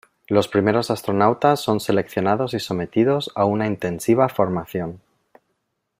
[0.29, 4.99] Los primeros astronautas son seleccionados y sometidos a una intensiva formación.